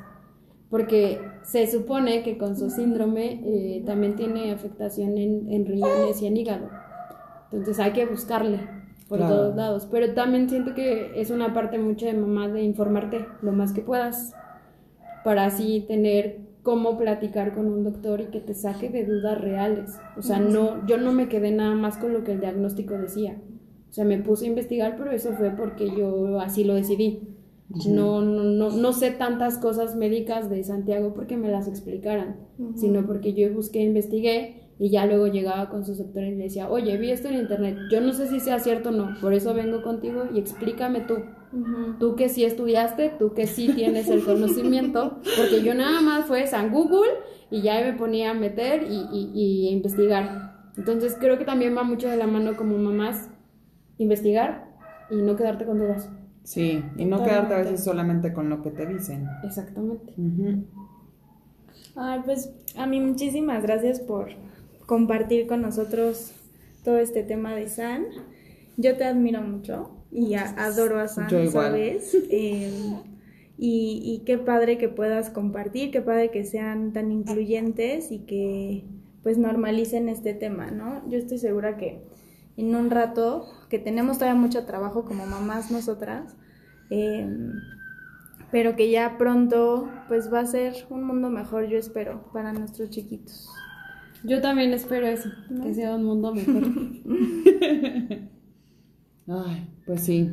[0.71, 6.27] Porque se supone que con su síndrome eh, también tiene afectación en, en riñones y
[6.27, 6.69] en hígado.
[7.53, 8.59] Entonces hay que buscarle
[9.09, 9.35] por Claro.
[9.35, 9.89] todos lados.
[9.91, 13.81] Pero también siento que es una parte mucho de mamá de informarte lo más que
[13.83, 14.35] puedas
[15.25, 19.97] para así tener cómo platicar con un doctor y que te saque de dudas reales.
[20.17, 23.37] O sea, no, yo no me quedé nada más con lo que el diagnóstico decía.
[23.89, 27.36] O sea, me puse a investigar, pero eso fue porque yo así lo decidí.
[27.95, 32.37] No, no, no, no sé tantas cosas médicas de Santiago porque me las explicaran,
[32.77, 36.71] sino porque yo busqué, investigué y ya luego llegaba con sus doctores y le decía,
[36.71, 39.53] oye, vi esto en internet, yo no sé si sea cierto o no, por eso
[39.55, 41.15] vengo contigo y explícame tú.
[41.99, 46.47] Tú que sí estudiaste, tú que sí tienes el conocimiento, porque yo nada más fue
[46.47, 47.11] San Google
[47.51, 50.53] y ya me ponía a meter y, y- y a investigar.
[50.77, 53.31] Entonces creo que también va mucho de la mano como mamás
[53.99, 54.69] investigar
[55.11, 56.11] y no quedarte con dudas.
[56.47, 59.29] Sí, y no quedarte a veces solamente con lo que te dicen.
[59.45, 60.13] Exactamente.
[60.17, 60.65] Ujú.
[61.97, 64.29] Ay, pues a mí muchísimas gracias por
[64.87, 66.33] compartir con nosotros
[66.85, 68.07] todo este tema de San.
[68.77, 71.71] Yo te admiro mucho y a- adoro a San, Yo igual.
[71.73, 72.17] ¿sabes?
[72.31, 72.71] Eh,
[73.59, 78.85] y, y qué padre que puedas compartir, qué padre que sean tan incluyentes y que
[79.23, 81.03] pues normalicen este tema, ¿no?
[81.11, 81.99] Yo estoy segura que
[82.57, 86.37] en un rato, que tenemos todavía mucho trabajo como mamás nosotras,
[86.91, 87.29] eh,
[88.51, 92.91] pero que ya pronto pues va a ser un mundo mejor, yo espero, para nuestros
[92.91, 93.49] chiquitos.
[94.25, 95.29] Yo también espero eso,
[95.63, 96.63] que sea un mundo mejor.
[99.29, 100.31] Ay, pues sí,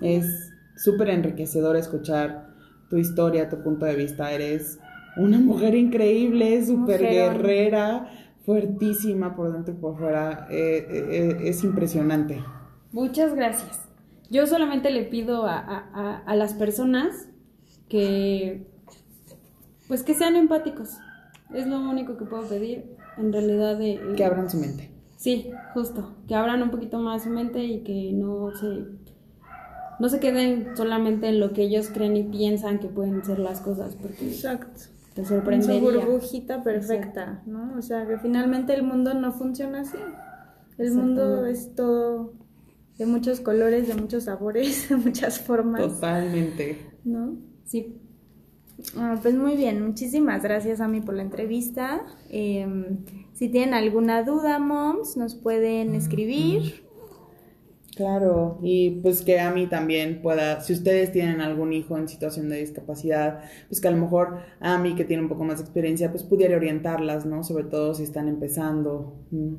[0.00, 2.48] es súper enriquecedor escuchar
[2.90, 4.32] tu historia, tu punto de vista.
[4.32, 4.78] Eres
[5.16, 8.08] una mujer increíble, súper guerrera,
[8.44, 10.46] fuertísima por dentro y por fuera.
[10.50, 12.42] Eh, eh, eh, es impresionante.
[12.92, 13.80] Muchas gracias.
[14.30, 17.28] Yo solamente le pido a, a- a- las personas
[17.88, 18.66] que,
[19.88, 20.96] pues que sean empáticos.
[21.54, 22.96] Es lo único que puedo pedir.
[23.18, 24.90] En realidad, de, Que abran su mente.
[25.16, 26.14] Sí, justo.
[26.26, 28.86] Que abran un poquito más su mente y que no se,
[30.00, 33.60] no se queden solamente en lo que ellos creen y piensan que pueden ser las
[33.60, 34.80] cosas, porque Exacto.
[35.14, 35.80] Te En su sorprendería.
[35.80, 37.76] burbujita perfecta, ¿no?
[37.78, 39.98] O sea, que finalmente el mundo no funciona así.
[40.78, 42.32] El mundo es todo
[42.98, 46.78] de muchos colores, de muchos sabores, de muchas formas, Totalmente.
[47.04, 47.36] ¿no?
[47.64, 47.98] Sí,
[48.96, 52.04] Ah, pues muy bien, muchísimas gracias a mí por la entrevista.
[52.30, 52.66] Eh,
[53.32, 56.81] si tienen alguna duda, moms, nos pueden escribir.
[57.94, 62.48] Claro, y pues que a mí también pueda, si ustedes tienen algún hijo en situación
[62.48, 65.64] de discapacidad, pues que a lo mejor a mí que tiene un poco más de
[65.64, 67.44] experiencia, pues pudiera orientarlas, ¿no?
[67.44, 69.18] Sobre todo si están empezando.
[69.30, 69.56] Mm.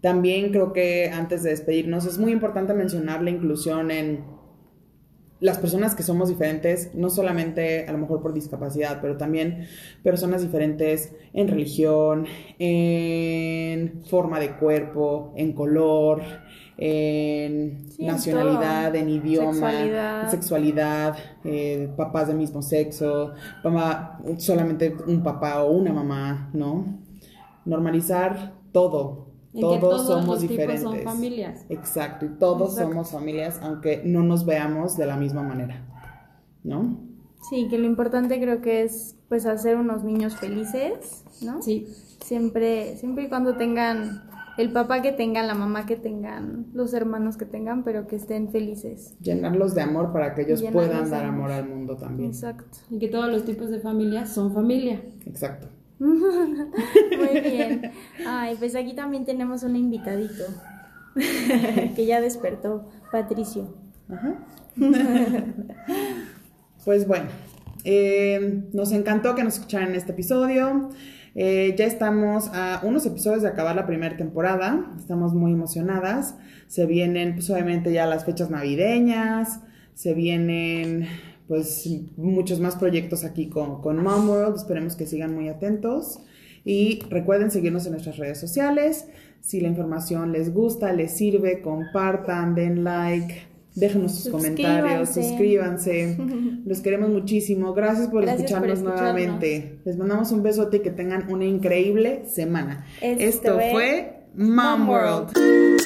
[0.00, 4.24] También creo que antes de despedirnos es muy importante mencionar la inclusión en
[5.40, 9.66] las personas que somos diferentes, no solamente a lo mejor por discapacidad, pero también
[10.02, 12.26] personas diferentes en religión,
[12.58, 16.22] en forma de cuerpo, en color,
[16.78, 19.00] en Sí, nacionalidad, todo.
[19.00, 21.16] en idioma, Sexualidad.
[21.44, 23.32] eh, papás del mismo sexo,
[23.64, 26.84] mamá, solamente un papá o una mamá, ¿no?
[27.64, 29.26] Normalizar todo.
[29.54, 30.82] En que todos, todos somos los tipos diferentes.
[30.82, 31.64] son familias.
[31.70, 32.90] Exacto, y todos Exacto.
[32.90, 35.82] somos familias, aunque no nos veamos de la misma manera,
[36.62, 36.98] ¿no?
[37.48, 41.62] Sí, que lo importante creo que es pues hacer unos niños felices, ¿no?
[41.62, 41.86] sí.
[42.20, 47.36] Siempre, siempre y cuando tengan el papá que tengan, la mamá que tengan, los hermanos
[47.36, 49.14] que tengan, pero que estén felices.
[49.20, 51.50] Llenarlos de amor para que ellos Llenarlos puedan dar amor.
[51.50, 52.30] amor al mundo también.
[52.30, 52.78] Exacto.
[52.90, 55.02] Y que todos los tipos de familias son familia.
[55.26, 55.68] Exacto.
[55.98, 57.92] Muy bien.
[58.26, 60.44] Ay, pues aquí también tenemos un invitadito
[61.14, 63.74] que ya despertó, Patricio.
[64.08, 64.36] Ajá.
[66.84, 67.26] pues bueno,
[67.84, 70.90] eh, nos encantó que nos escucharan en este episodio.
[71.38, 74.90] Eh, ya estamos a unos episodios de acabar la primera temporada.
[74.98, 76.34] Estamos muy emocionadas.
[76.66, 79.60] Se vienen, pues obviamente ya las fechas navideñas.
[79.92, 81.06] Se vienen,
[81.46, 84.56] pues, muchos más proyectos aquí con, con Mom World.
[84.56, 86.20] Esperemos que sigan muy atentos.
[86.64, 89.06] Y recuerden seguirnos en nuestras redes sociales.
[89.40, 93.45] Si la información les gusta, les sirve, compartan, den like,
[93.76, 96.16] déjenos sus comentarios, suscríbanse.
[96.64, 97.72] Los queremos muchísimo.
[97.74, 99.78] Gracias por Gracias por escucharnos nuevamente.
[99.84, 102.86] Les mandamos un besote y que tengan una increíble semana.
[103.00, 105.36] Esto Esto fue Mom Mom World.
[105.36, 105.80] World.